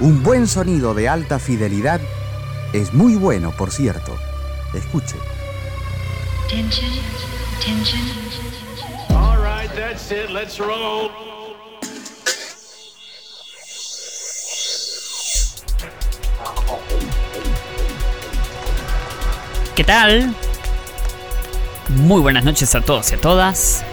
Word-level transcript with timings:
Un 0.00 0.22
buen 0.22 0.46
sonido 0.46 0.94
de 0.94 1.08
alta 1.08 1.40
fidelidad 1.40 2.00
es 2.72 2.94
muy 2.94 3.16
bueno, 3.16 3.50
por 3.50 3.72
cierto. 3.72 4.16
Escuche. 4.72 5.16
All 9.10 9.38
right, 9.38 9.68
that's 9.74 10.12
it. 10.12 10.30
Let's 10.30 10.58
roll. 10.58 11.10
¿Qué 19.74 19.82
tal? 19.84 20.34
Muy 21.88 22.20
buenas 22.20 22.44
noches 22.44 22.72
a 22.76 22.80
todos 22.80 23.10
y 23.10 23.14
a 23.16 23.20
todas. 23.20 23.84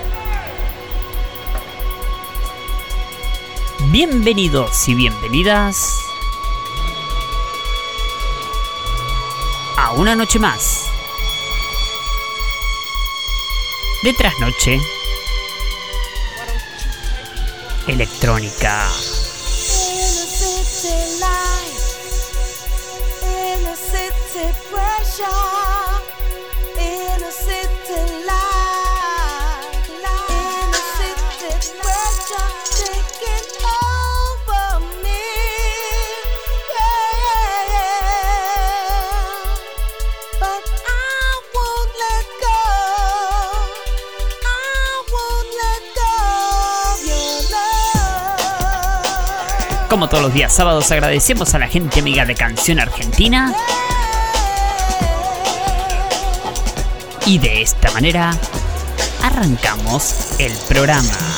Bienvenidos 3.97 4.89
y 4.89 4.93
bienvenidas 4.93 6.01
a 9.77 9.93
una 9.93 10.17
noche 10.17 10.37
más 10.37 10.83
de 14.03 14.11
trasnoche 14.11 14.81
electrónica. 17.87 18.85
Como 49.95 50.09
todos 50.09 50.23
los 50.23 50.33
días 50.33 50.53
sábados 50.53 50.91
agradecemos 50.91 51.55
a 51.55 51.59
la 51.59 51.69
gente 51.69 52.01
amiga 52.01 52.25
de 52.25 52.35
Canción 52.35 52.81
Argentina. 52.81 53.55
Y 57.25 57.37
de 57.37 57.61
esta 57.61 57.89
manera 57.91 58.37
arrancamos 59.23 60.35
el 60.37 60.51
programa. 60.67 61.34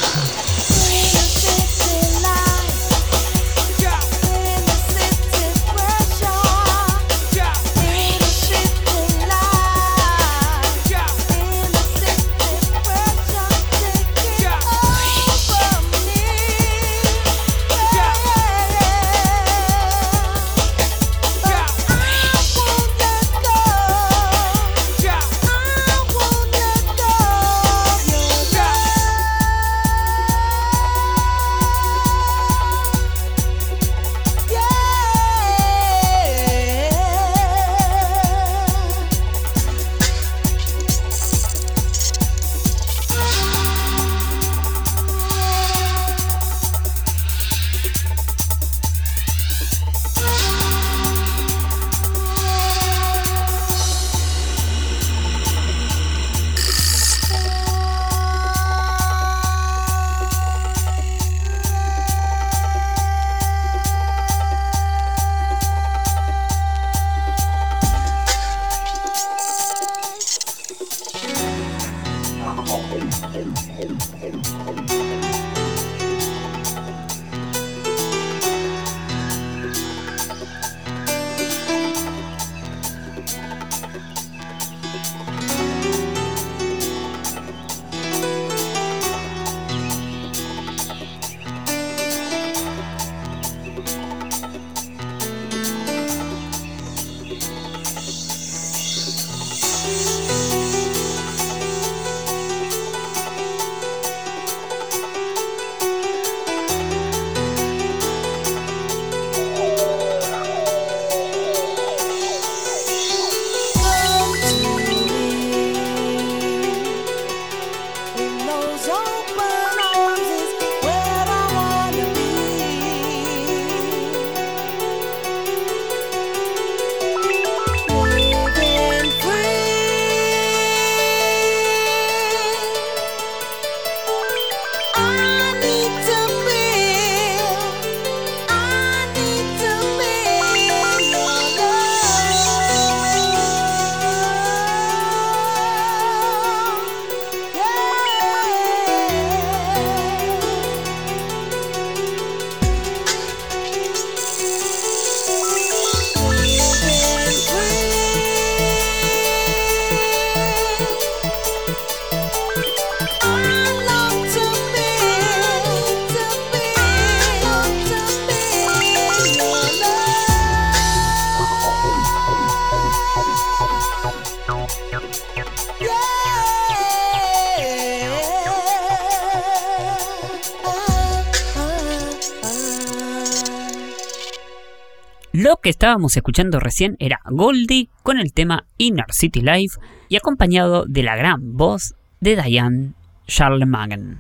Lo 185.34 185.58
que 185.58 185.70
estábamos 185.70 186.18
escuchando 186.18 186.60
recién 186.60 186.96
era 186.98 187.20
Goldie 187.30 187.90
con 188.02 188.18
el 188.18 188.34
tema 188.34 188.66
Inner 188.78 189.06
City 189.12 189.42
Life 189.42 189.78
y 190.10 190.16
acompañado 190.16 190.86
de 190.88 191.04
la 191.04 191.16
gran 191.16 191.56
voz 191.56 191.94
de 192.20 192.42
Diane 192.42 192.94
Charlemagne. 193.28 194.18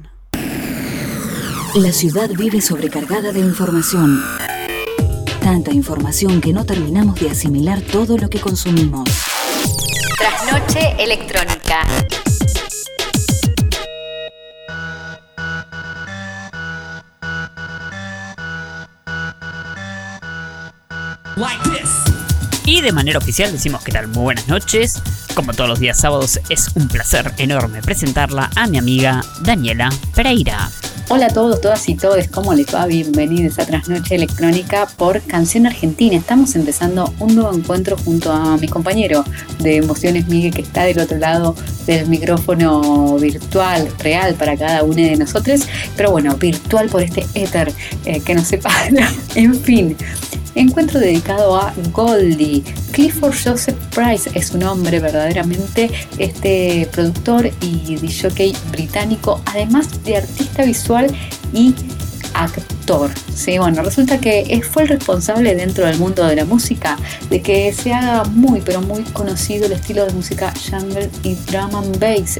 La 1.75 1.91
ciudad 1.91 2.30
vive 2.38 2.62
sobrecargada 2.62 3.31
de 3.31 3.39
información. 3.39 4.21
Tanta 5.41 5.73
información 5.73 6.39
que 6.39 6.53
no 6.53 6.65
terminamos 6.65 7.19
de 7.19 7.31
asimilar 7.31 7.81
todo 7.81 8.18
lo 8.18 8.30
que 8.30 8.39
consumimos. 8.39 9.09
Trasnoche 10.17 10.95
electrónica. 10.97 11.85
Y 22.67 22.81
de 22.81 22.91
manera 22.91 23.17
oficial 23.17 23.49
decimos 23.49 23.81
que 23.81 23.93
tal, 23.93 24.09
muy 24.09 24.23
buenas 24.23 24.49
noches. 24.49 25.01
Como 25.33 25.53
todos 25.53 25.69
los 25.69 25.79
días 25.79 25.97
sábados, 25.97 26.37
es 26.49 26.67
un 26.75 26.89
placer 26.89 27.31
enorme 27.37 27.81
presentarla 27.81 28.49
a 28.57 28.67
mi 28.67 28.77
amiga 28.77 29.23
Daniela 29.39 29.89
Pereira. 30.13 30.69
Hola 31.07 31.27
a 31.27 31.29
todos, 31.29 31.61
todas 31.61 31.87
y 31.87 31.95
todos, 31.95 32.27
¿cómo 32.27 32.53
les 32.53 32.65
va? 32.75 32.85
Bienvenidos 32.85 33.57
a 33.59 33.65
Trasnoche 33.65 34.15
Electrónica 34.15 34.85
por 34.97 35.21
Canción 35.21 35.65
Argentina. 35.65 36.17
Estamos 36.17 36.53
empezando 36.57 37.13
un 37.19 37.35
nuevo 37.35 37.55
encuentro 37.55 37.95
junto 37.95 38.33
a 38.33 38.57
mi 38.57 38.67
compañero 38.67 39.23
de 39.59 39.77
Emociones 39.77 40.27
Miguel, 40.27 40.53
que 40.53 40.63
está 40.63 40.83
del 40.83 40.99
otro 40.99 41.17
lado 41.17 41.55
del 41.85 42.09
micrófono 42.09 43.17
virtual, 43.17 43.87
real 43.99 44.33
para 44.33 44.57
cada 44.57 44.83
uno 44.83 44.95
de 44.95 45.15
nosotros, 45.15 45.61
pero 45.95 46.11
bueno, 46.11 46.35
virtual 46.35 46.89
por 46.89 47.01
este 47.01 47.25
éter 47.33 47.71
eh, 48.03 48.19
que 48.19 48.35
nos 48.35 48.45
separa. 48.45 49.09
en 49.35 49.55
fin, 49.55 49.95
encuentro 50.57 51.00
dedicado 51.00 51.56
a 51.56 51.74
Goldie. 51.92 52.63
Clifford 52.92 53.36
Joseph 53.44 53.77
Price 53.94 54.30
es 54.33 54.51
un 54.51 54.63
hombre 54.63 55.00
verdaderamente 55.00 55.89
este 56.18 56.88
productor 56.92 57.50
y 57.62 57.95
DJ 57.95 58.54
británico, 58.71 59.42
además 59.45 60.04
de 60.04 60.18
artista 60.18 60.63
visual 60.63 61.07
y 61.54 61.74
actor. 62.43 63.11
Sí, 63.33 63.57
bueno, 63.57 63.81
resulta 63.83 64.19
que 64.19 64.61
fue 64.69 64.83
el 64.83 64.89
responsable 64.89 65.55
dentro 65.55 65.85
del 65.85 65.97
mundo 65.97 66.25
de 66.25 66.35
la 66.35 66.45
música 66.45 66.97
de 67.29 67.41
que 67.41 67.73
se 67.73 67.93
haga 67.93 68.23
muy, 68.25 68.61
pero 68.61 68.81
muy 68.81 69.03
conocido 69.03 69.65
el 69.65 69.73
estilo 69.73 70.05
de 70.05 70.13
música 70.13 70.53
jungle 70.69 71.09
y 71.23 71.35
drum 71.35 71.75
and 71.75 71.99
bass. 71.99 72.37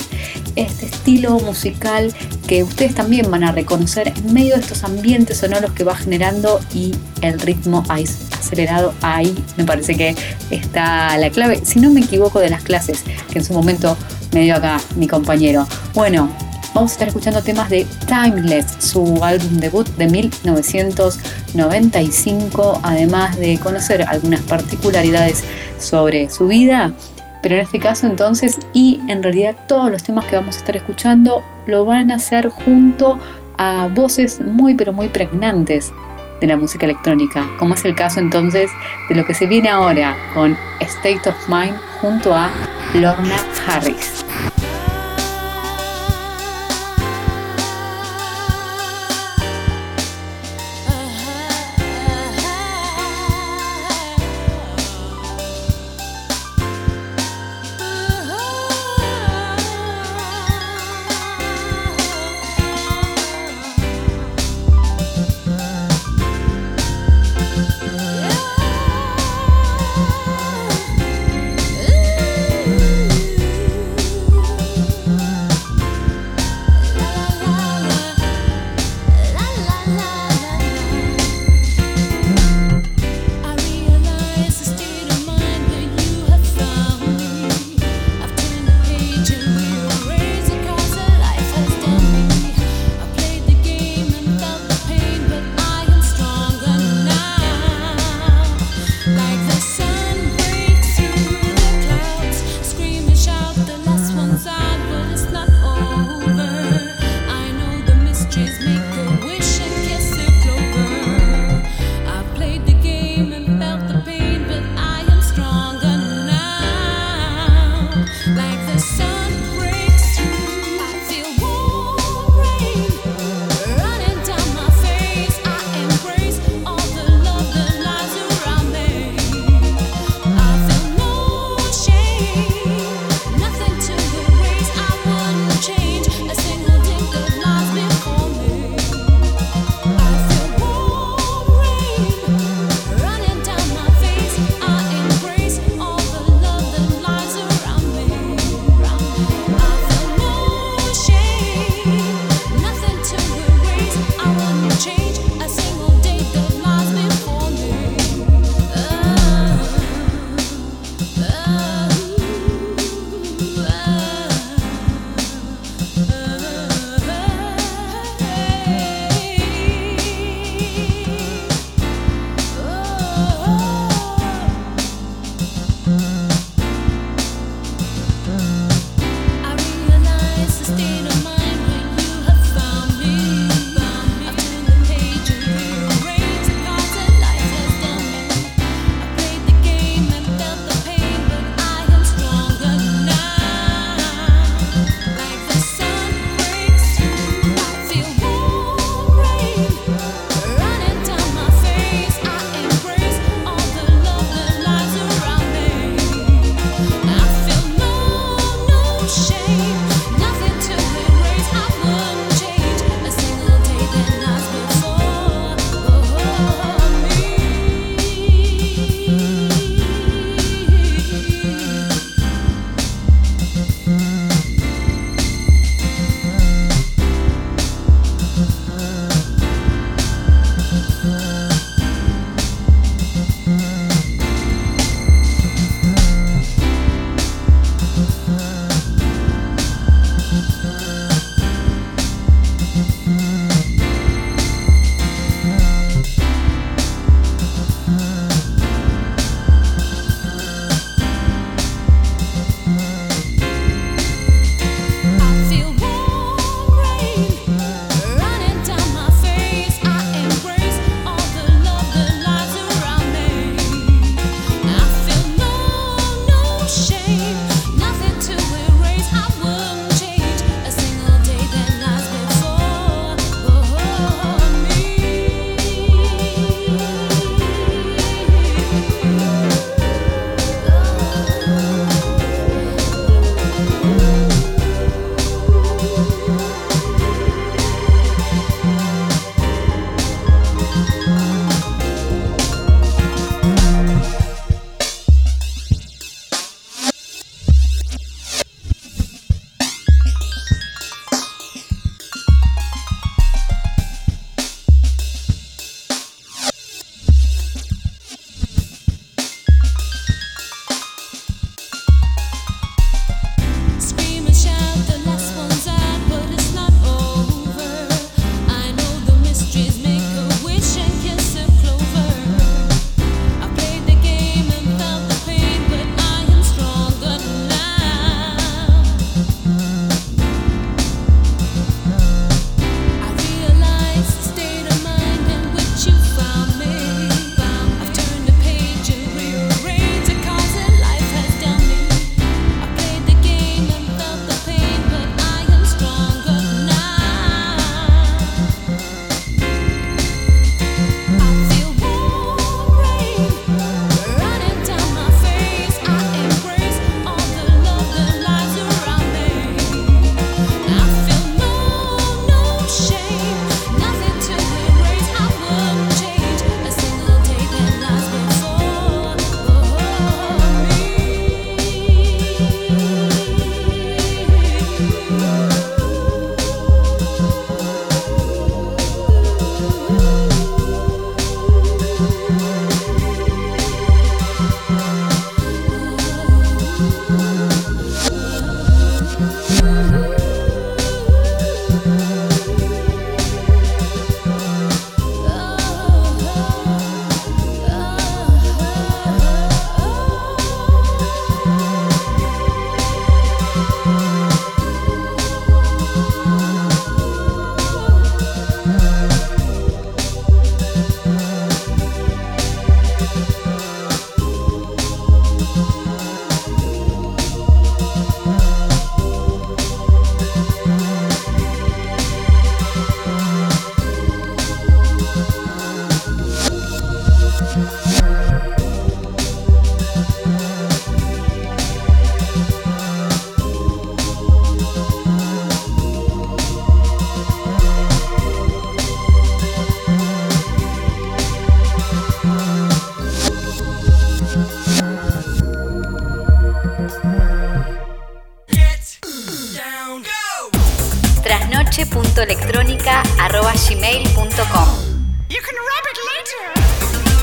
Este 0.56 0.86
estilo 0.86 1.40
musical 1.40 2.14
que 2.48 2.64
ustedes 2.64 2.96
también 2.96 3.30
van 3.30 3.44
a 3.44 3.52
reconocer 3.52 4.14
en 4.16 4.34
medio 4.34 4.56
de 4.56 4.62
estos 4.62 4.84
ambientes 4.84 5.38
sonoros 5.38 5.72
que 5.72 5.84
va 5.84 5.96
generando 5.96 6.60
y 6.74 6.96
el 7.22 7.40
ritmo 7.40 7.84
acelerado 7.90 8.94
ahí 9.02 9.36
me 9.58 9.66
parece 9.66 9.96
que 9.96 10.16
está 10.50 11.18
la 11.18 11.30
clave, 11.30 11.62
si 11.66 11.80
no 11.80 11.90
me 11.92 12.02
equivoco 12.02 12.40
de 12.40 12.50
las 12.50 12.64
clases 12.64 13.04
que 13.32 13.40
en 13.40 13.46
su 13.46 13.54
momento 13.54 13.98
me 14.34 14.42
dio 14.42 14.56
acá 14.56 14.80
mi 14.96 15.08
compañero. 15.08 15.68
Bueno, 15.94 16.30
vamos 16.78 16.92
a 16.92 16.94
estar 16.94 17.08
escuchando 17.08 17.42
temas 17.42 17.72
de 17.72 17.88
Timeless, 18.06 18.76
su 18.78 19.24
álbum 19.24 19.58
debut 19.58 19.88
de 19.98 20.06
1995, 20.06 22.82
además 22.84 23.36
de 23.40 23.58
conocer 23.58 24.04
algunas 24.04 24.42
particularidades 24.42 25.44
sobre 25.80 26.30
su 26.30 26.48
vida. 26.48 26.92
Pero 27.42 27.56
en 27.56 27.62
este 27.62 27.80
caso 27.80 28.06
entonces, 28.06 28.60
y 28.74 29.02
en 29.08 29.24
realidad 29.24 29.56
todos 29.68 29.90
los 29.90 30.04
temas 30.04 30.26
que 30.26 30.36
vamos 30.36 30.58
a 30.58 30.60
estar 30.60 30.78
escuchando 30.78 31.42
lo 31.66 31.84
van 31.84 32.12
a 32.12 32.18
hacer 32.18 32.50
junto 32.50 33.18
a 33.58 33.88
voces 33.88 34.40
muy 34.40 34.76
pero 34.76 34.94
muy 34.94 35.08
pregnantes 35.08 35.92
de 36.40 36.46
la 36.46 36.58
música 36.58 36.86
electrónica, 36.86 37.50
como 37.58 37.74
es 37.74 37.84
el 37.86 37.96
caso 37.96 38.20
entonces 38.20 38.70
de 39.10 39.16
lo 39.16 39.26
que 39.26 39.34
se 39.34 39.48
viene 39.48 39.70
ahora 39.70 40.16
con 40.36 40.56
State 40.82 41.28
of 41.28 41.50
Mind 41.50 41.76
junto 42.02 42.36
a 42.36 42.52
Lorna 42.94 43.38
Harris. 43.66 44.27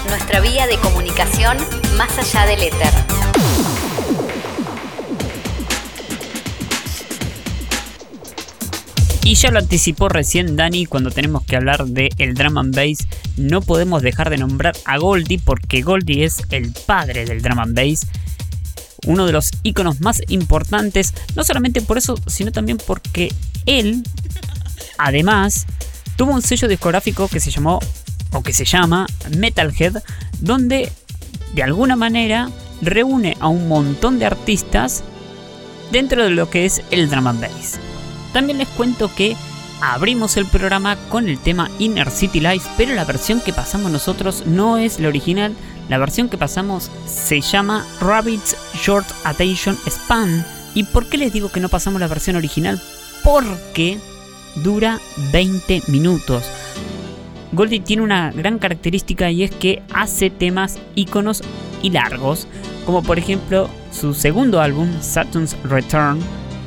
Nuestra 0.08 0.40
vía 0.40 0.66
de 0.66 0.76
comunicación 0.78 1.56
más 1.96 2.18
allá 2.18 2.44
del 2.44 2.60
éter. 2.64 2.92
Y 9.22 9.36
ya 9.36 9.52
lo 9.52 9.60
anticipó 9.60 10.08
recién 10.08 10.56
Dani 10.56 10.86
cuando 10.86 11.12
tenemos 11.12 11.44
que 11.44 11.54
hablar 11.54 11.86
de 11.86 12.10
el 12.18 12.34
drum 12.34 12.58
and 12.58 12.74
bass. 12.74 13.06
No 13.36 13.60
podemos 13.60 14.02
dejar 14.02 14.28
de 14.28 14.38
nombrar 14.38 14.76
a 14.84 14.98
Goldie 14.98 15.38
porque 15.38 15.82
Goldie 15.82 16.24
es 16.24 16.42
el 16.50 16.72
padre 16.72 17.26
del 17.26 17.42
drum 17.42 17.60
and 17.60 17.76
bass. 17.76 18.08
Uno 19.06 19.24
de 19.24 19.32
los 19.32 19.52
iconos 19.62 20.00
más 20.00 20.20
importantes, 20.26 21.14
no 21.36 21.44
solamente 21.44 21.80
por 21.80 21.96
eso, 21.96 22.16
sino 22.26 22.50
también 22.50 22.78
porque 22.78 23.32
él, 23.66 24.02
además, 24.98 25.66
tuvo 26.16 26.32
un 26.32 26.42
sello 26.42 26.68
discográfico 26.68 27.28
que 27.28 27.40
se 27.40 27.50
llamó, 27.50 27.80
o 28.32 28.42
que 28.42 28.52
se 28.52 28.64
llama 28.64 29.06
Metalhead, 29.36 30.02
donde 30.40 30.90
de 31.54 31.62
alguna 31.62 31.96
manera 31.96 32.50
reúne 32.82 33.36
a 33.40 33.48
un 33.48 33.68
montón 33.68 34.18
de 34.18 34.26
artistas 34.26 35.04
dentro 35.92 36.24
de 36.24 36.30
lo 36.30 36.50
que 36.50 36.64
es 36.64 36.82
el 36.90 37.08
drum 37.08 37.28
and 37.28 37.40
bass. 37.40 37.78
También 38.32 38.58
les 38.58 38.68
cuento 38.68 39.14
que 39.14 39.36
abrimos 39.80 40.36
el 40.36 40.46
programa 40.46 40.96
con 41.08 41.28
el 41.28 41.38
tema 41.38 41.70
Inner 41.78 42.10
City 42.10 42.40
Life, 42.40 42.68
pero 42.76 42.94
la 42.94 43.04
versión 43.04 43.40
que 43.40 43.52
pasamos 43.52 43.92
nosotros 43.92 44.44
no 44.46 44.78
es 44.78 44.98
la 44.98 45.08
original. 45.08 45.54
La 45.88 45.98
versión 45.98 46.28
que 46.28 46.38
pasamos 46.38 46.90
se 47.06 47.40
llama 47.40 47.86
Rabbit's 48.00 48.56
Short 48.82 49.06
Attention 49.24 49.78
Span. 49.86 50.44
¿Y 50.74 50.84
por 50.84 51.08
qué 51.08 51.18
les 51.18 51.32
digo 51.32 51.52
que 51.52 51.60
no 51.60 51.68
pasamos 51.68 52.00
la 52.00 52.08
versión 52.08 52.36
original? 52.36 52.82
Porque 53.22 54.00
dura 54.56 55.00
20 55.32 55.82
minutos. 55.88 56.44
Goldie 57.52 57.80
tiene 57.80 58.02
una 58.02 58.32
gran 58.32 58.58
característica 58.58 59.30
y 59.30 59.44
es 59.44 59.50
que 59.50 59.82
hace 59.92 60.30
temas 60.30 60.78
íconos 60.94 61.42
y 61.82 61.90
largos, 61.90 62.46
como 62.84 63.02
por 63.02 63.18
ejemplo 63.18 63.68
su 63.92 64.14
segundo 64.14 64.60
álbum, 64.60 64.88
Saturn's 65.00 65.56
Return, 65.64 66.20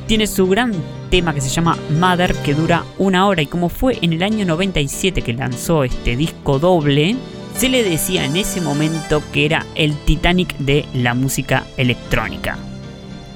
tiene 0.06 0.26
su 0.26 0.46
gran 0.48 0.72
tema 1.10 1.34
que 1.34 1.40
se 1.40 1.50
llama 1.50 1.76
Mother 1.98 2.34
que 2.36 2.54
dura 2.54 2.84
una 2.98 3.26
hora 3.26 3.42
y 3.42 3.46
como 3.46 3.68
fue 3.68 3.98
en 4.00 4.14
el 4.14 4.22
año 4.22 4.46
97 4.46 5.22
que 5.22 5.34
lanzó 5.34 5.84
este 5.84 6.16
disco 6.16 6.58
doble, 6.58 7.16
se 7.54 7.68
le 7.68 7.82
decía 7.82 8.24
en 8.24 8.36
ese 8.36 8.60
momento 8.60 9.22
que 9.32 9.44
era 9.44 9.66
el 9.74 9.96
Titanic 10.04 10.56
de 10.58 10.86
la 10.94 11.14
música 11.14 11.64
electrónica. 11.76 12.56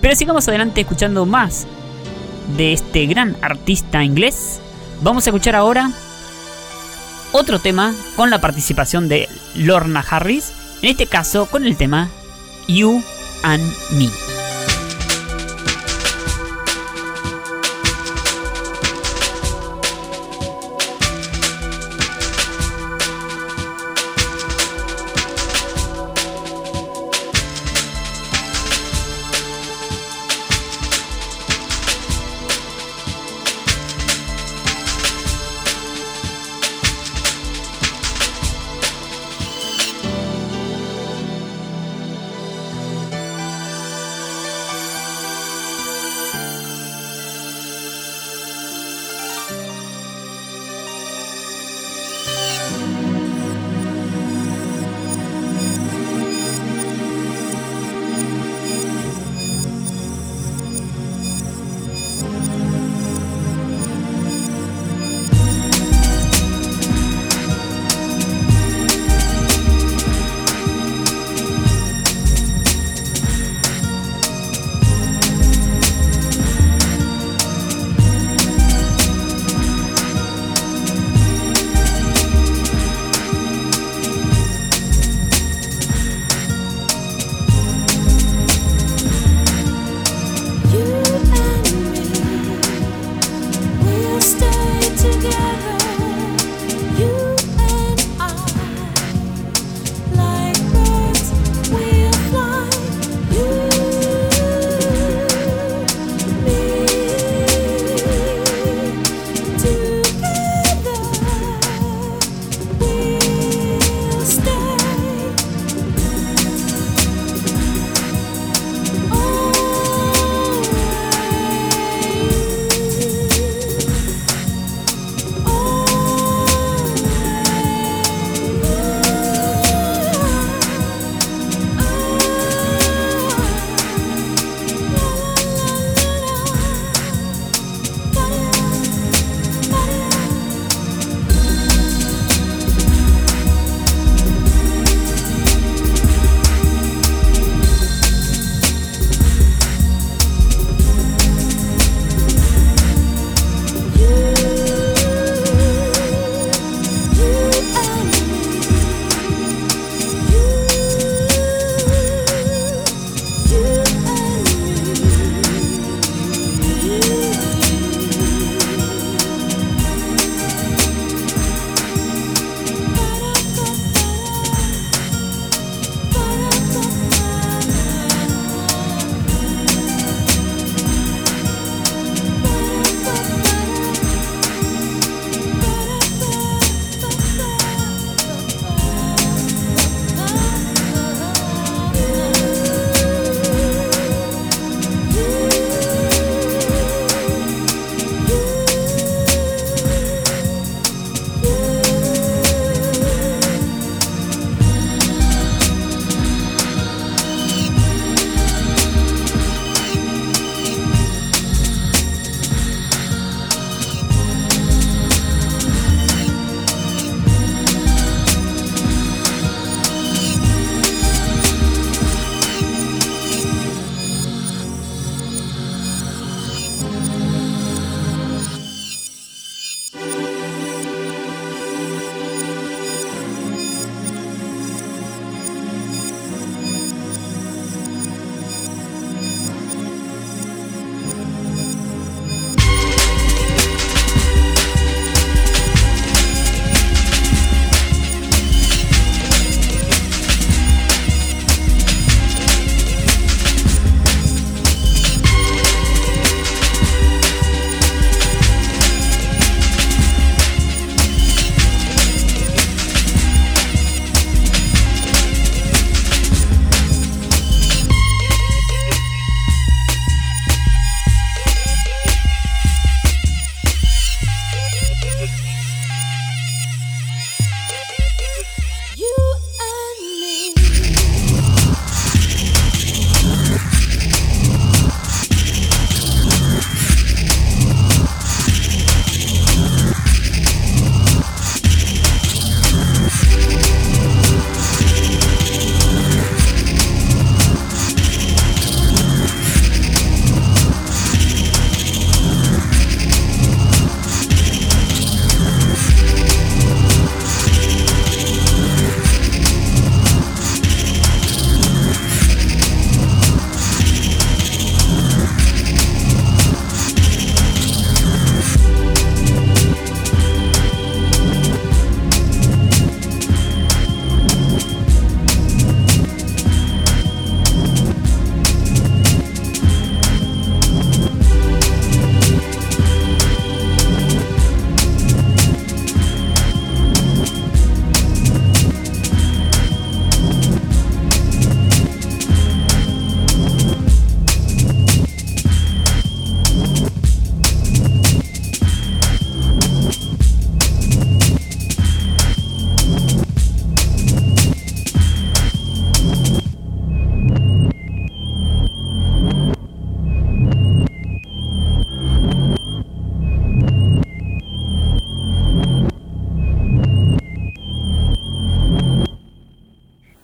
Pero 0.00 0.16
sigamos 0.16 0.48
adelante 0.48 0.80
escuchando 0.80 1.26
más 1.26 1.66
de 2.56 2.72
este 2.72 3.06
gran 3.06 3.36
artista 3.42 4.04
inglés. 4.04 4.60
Vamos 5.02 5.26
a 5.26 5.30
escuchar 5.30 5.56
ahora 5.56 5.90
otro 7.32 7.58
tema 7.58 7.94
con 8.16 8.30
la 8.30 8.40
participación 8.40 9.08
de 9.08 9.28
Lorna 9.54 10.04
Harris, 10.08 10.52
en 10.82 10.90
este 10.90 11.06
caso 11.06 11.46
con 11.46 11.64
el 11.64 11.76
tema 11.76 12.08
You 12.68 13.02
and 13.42 13.64
Me. 13.92 14.31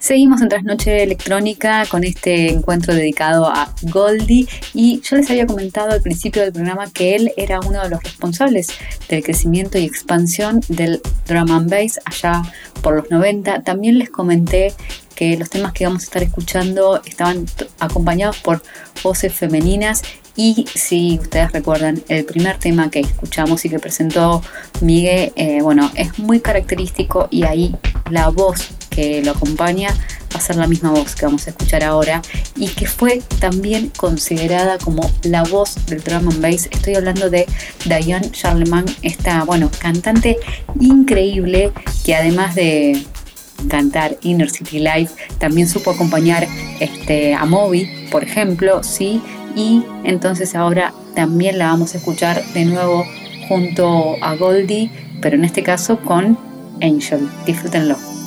Seguimos 0.09 0.41
en 0.41 0.49
Trasnoche 0.49 1.03
Electrónica 1.03 1.85
con 1.85 2.03
este 2.03 2.51
encuentro 2.51 2.95
dedicado 2.95 3.47
a 3.47 3.75
Goldie 3.83 4.49
y 4.73 5.03
yo 5.03 5.17
les 5.17 5.29
había 5.29 5.47
comentado 5.47 5.91
al 5.91 6.01
principio 6.01 6.41
del 6.41 6.51
programa 6.55 6.91
que 6.91 7.15
él 7.15 7.31
era 7.37 7.61
uno 7.61 7.83
de 7.83 7.91
los 7.91 8.03
responsables 8.03 8.69
del 9.11 9.23
crecimiento 9.23 9.77
y 9.77 9.85
expansión 9.85 10.63
del 10.69 11.03
drum 11.27 11.53
and 11.53 11.71
bass 11.71 12.01
allá 12.07 12.43
por 12.81 12.97
los 12.97 13.11
90. 13.11 13.65
También 13.65 13.99
les 13.99 14.09
comenté 14.09 14.73
que 15.15 15.37
los 15.37 15.51
temas 15.51 15.75
que 15.75 15.85
vamos 15.85 16.05
a 16.05 16.07
estar 16.07 16.23
escuchando 16.23 17.03
estaban 17.05 17.45
acompañados 17.79 18.39
por 18.39 18.63
voces 19.03 19.35
femeninas 19.35 20.01
y 20.39 20.67
si 20.73 21.19
ustedes 21.21 21.51
recuerdan, 21.51 22.01
el 22.07 22.25
primer 22.25 22.59
tema 22.59 22.93
que 22.93 23.01
escuchamos 23.01 23.65
y 23.65 23.71
que 23.71 23.81
presentó 23.81 24.41
Miguel, 24.81 25.33
eh, 25.35 25.59
bueno, 25.63 25.91
es 25.97 26.17
muy 26.21 26.39
característico 26.39 27.27
y 27.33 27.43
ahí 27.43 27.75
la 28.09 28.29
voz 28.29 28.69
que 28.89 29.21
lo 29.25 29.33
acompaña 29.33 29.89
va 30.33 30.39
a 30.39 30.41
ser 30.41 30.55
la 30.55 30.69
misma 30.69 30.93
voz 30.93 31.17
que 31.17 31.27
vamos 31.27 31.49
a 31.49 31.51
escuchar 31.51 31.83
ahora 31.83 32.23
y 32.55 32.69
que 32.69 32.87
fue 32.87 33.21
también 33.41 33.91
considerada 33.97 34.79
como 34.79 35.11
la 35.25 35.43
voz 35.43 35.75
del 35.87 36.05
drum 36.05 36.29
and 36.29 36.41
bass. 36.41 36.69
Estoy 36.71 36.95
hablando 36.95 37.31
de 37.31 37.45
Diane 37.85 38.31
Charlemagne, 38.31 38.95
esta, 39.03 39.43
bueno, 39.43 39.69
cantante 39.81 40.37
increíble 40.79 41.73
que 42.05 42.15
además 42.15 42.55
de 42.55 43.05
cantar 43.69 44.17
Inner 44.23 44.51
City 44.51 44.79
Life, 44.79 45.15
también 45.39 45.67
supo 45.67 45.91
acompañar 45.91 46.47
este, 46.79 47.35
a 47.35 47.45
Moby, 47.45 48.07
por 48.13 48.23
ejemplo, 48.23 48.85
sí, 48.85 49.21
y 49.59 49.85
entonces 50.05 50.55
ahora 50.55 50.95
también 51.17 51.59
la 51.59 51.67
vamos 51.67 51.95
a 51.95 51.99
escuchar 51.99 52.45
de 52.55 52.65
nuevo 52.65 53.05
junto 53.49 54.15
a 54.23 54.37
Goldie, 54.37 54.89
pero 55.21 55.35
en 55.35 55.45
este 55.45 55.65
caso 55.65 55.99
con 55.99 56.39
Angel. 56.81 57.29
Disfrútenlo. 57.45 58.18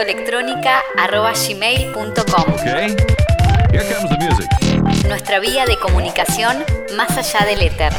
trasnoche.electrónica.gmail.com 0.00 2.54
Okay. 2.54 2.96
Here 3.70 3.84
comes 3.92 4.08
the 4.08 4.16
music. 4.18 4.48
Nuestra 5.08 5.38
vía 5.40 5.66
de 5.66 5.76
comunicación 5.78 6.64
más 6.96 7.10
allá 7.16 7.44
del 7.46 7.62
éter. 7.62 7.92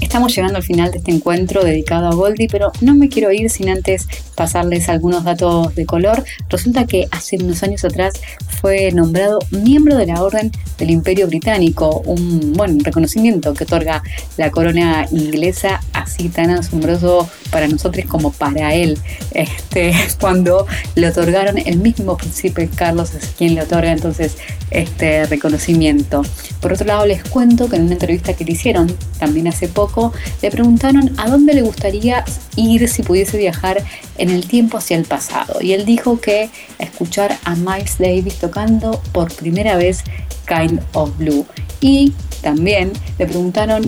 Estamos 0.00 0.34
llegando 0.34 0.56
al 0.56 0.62
final 0.62 0.90
de 0.92 0.98
este 0.98 1.10
encuentro 1.10 1.62
dedicado 1.62 2.08
a 2.08 2.14
Goldie, 2.14 2.48
pero 2.50 2.72
no 2.80 2.94
me 2.94 3.10
quiero 3.10 3.30
ir 3.32 3.50
sin 3.50 3.68
antes 3.68 4.06
pasarles 4.34 4.88
algunos 4.88 5.24
datos 5.24 5.74
de 5.74 5.84
color. 5.84 6.24
Resulta 6.48 6.86
que 6.86 7.06
hace 7.10 7.36
unos 7.36 7.62
años 7.62 7.84
atrás 7.84 8.14
fue 8.60 8.90
nombrado 8.92 9.38
miembro 9.50 9.96
de 9.96 10.06
la 10.06 10.22
Orden 10.22 10.50
del 10.78 10.90
Imperio 10.90 11.26
Británico, 11.26 12.02
un 12.04 12.52
buen 12.52 12.80
reconocimiento 12.80 13.54
que 13.54 13.64
otorga 13.64 14.02
la 14.36 14.50
corona 14.50 15.06
inglesa, 15.10 15.80
así 15.92 16.28
tan 16.28 16.50
asombroso 16.50 17.28
para 17.50 17.68
nosotros 17.68 18.04
como 18.06 18.32
para 18.32 18.74
él. 18.74 18.98
Este, 19.32 19.92
cuando 20.20 20.66
le 20.94 21.08
otorgaron 21.08 21.58
el 21.58 21.78
mismo 21.78 22.16
príncipe 22.16 22.68
Carlos 22.68 23.14
es 23.14 23.28
quien 23.36 23.54
le 23.54 23.62
otorga 23.62 23.92
entonces 23.92 24.36
este 24.70 25.26
reconocimiento. 25.26 26.22
Por 26.60 26.72
otro 26.72 26.86
lado, 26.86 27.06
les 27.06 27.22
cuento 27.22 27.68
que 27.68 27.76
en 27.76 27.82
una 27.82 27.92
entrevista 27.92 28.34
que 28.34 28.44
le 28.44 28.52
hicieron 28.52 28.94
también 29.18 29.48
hace 29.48 29.68
poco, 29.68 30.12
le 30.42 30.50
preguntaron 30.50 31.12
a 31.16 31.28
dónde 31.28 31.54
le 31.54 31.62
gustaría 31.62 32.24
ir 32.56 32.88
si 32.88 33.02
pudiese 33.02 33.38
viajar 33.38 33.84
en 34.18 34.30
el 34.30 34.46
tiempo 34.46 34.78
hacia 34.78 34.96
el 34.96 35.04
pasado. 35.04 35.60
Y 35.60 35.72
él 35.72 35.84
dijo 35.84 36.20
que 36.20 36.50
escuchar 36.78 37.38
a 37.44 37.54
Miles 37.54 37.98
Davis 37.98 38.34
tocando 38.56 39.02
por 39.12 39.34
primera 39.34 39.76
vez 39.76 40.02
Kind 40.48 40.80
of 40.94 41.16
Blue. 41.18 41.44
Y 41.82 42.14
también 42.40 42.90
le 43.18 43.26
preguntaron 43.26 43.82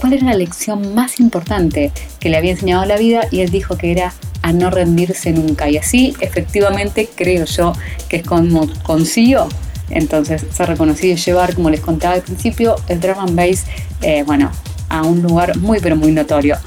cuál 0.00 0.14
era 0.14 0.26
la 0.26 0.34
lección 0.34 0.92
más 0.92 1.20
importante 1.20 1.92
que 2.18 2.28
le 2.28 2.36
había 2.36 2.50
enseñado 2.50 2.84
la 2.84 2.96
vida 2.96 3.20
y 3.30 3.40
él 3.42 3.50
dijo 3.50 3.76
que 3.76 3.92
era 3.92 4.12
a 4.42 4.52
no 4.52 4.70
rendirse 4.70 5.30
nunca. 5.30 5.70
Y 5.70 5.76
así 5.76 6.16
efectivamente 6.18 7.08
creo 7.14 7.44
yo 7.44 7.72
que 8.08 8.16
es 8.16 8.22
como 8.24 8.66
consigo 8.82 9.48
entonces 9.90 10.44
se 10.52 10.62
ha 10.62 10.66
reconocido 10.66 11.16
llevar, 11.16 11.54
como 11.54 11.70
les 11.70 11.80
contaba 11.80 12.14
al 12.14 12.20
principio, 12.20 12.76
el 12.88 13.00
drum 13.00 13.20
and 13.20 13.34
bass, 13.34 13.64
eh, 14.02 14.22
bueno, 14.22 14.50
a 14.90 15.02
un 15.02 15.22
lugar 15.22 15.56
muy 15.56 15.78
pero 15.80 15.96
muy 15.96 16.12
notorio. 16.12 16.58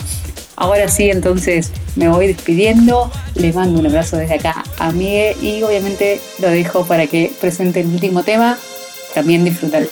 Ahora 0.56 0.88
sí, 0.90 1.10
entonces 1.10 1.72
me 1.96 2.08
voy 2.10 2.28
despidiendo, 2.28 3.12
les 3.36 3.56
mando 3.56 3.80
un 3.80 3.88
abrazo 3.88 4.18
desde 4.18 4.36
acá 4.36 4.64
a 4.78 4.92
Miguel 4.92 5.36
y 5.42 5.64
obviamente 5.64 6.22
lo 6.40 6.50
dejo 6.50 6.86
para 6.86 7.08
que 7.08 7.32
presente 7.40 7.82
el 7.82 7.88
último 7.88 8.24
tema, 8.24 8.58
también 9.14 9.44
disfrutar. 9.44 9.88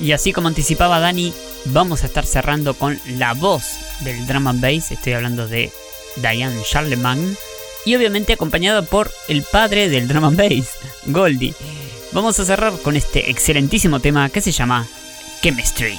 Y 0.00 0.12
así 0.12 0.32
como 0.32 0.48
anticipaba 0.48 1.00
Dani, 1.00 1.34
vamos 1.66 2.02
a 2.02 2.06
estar 2.06 2.24
cerrando 2.24 2.74
con 2.74 2.98
la 3.16 3.34
voz 3.34 3.64
del 4.00 4.26
drum 4.26 4.46
and 4.46 4.60
bass, 4.60 4.90
estoy 4.90 5.14
hablando 5.14 5.48
de 5.48 5.70
Diane 6.16 6.62
Charlemagne, 6.62 7.34
y 7.84 7.96
obviamente 7.96 8.32
acompañado 8.32 8.84
por 8.84 9.10
el 9.28 9.42
padre 9.42 9.88
del 9.88 10.08
drum 10.08 10.24
and 10.24 10.36
bass, 10.36 10.70
Goldie. 11.06 11.54
Vamos 12.12 12.38
a 12.40 12.44
cerrar 12.44 12.72
con 12.80 12.96
este 12.96 13.30
excelentísimo 13.30 14.00
tema 14.00 14.30
que 14.30 14.40
se 14.40 14.52
llama 14.52 14.86
Chemistry. 15.42 15.98